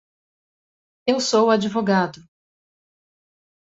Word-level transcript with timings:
Eu 1.05 1.19
sou 1.19 1.51
advogado. 1.51 2.27